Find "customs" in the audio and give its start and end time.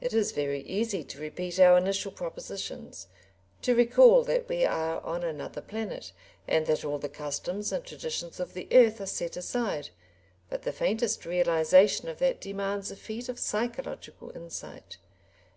7.08-7.72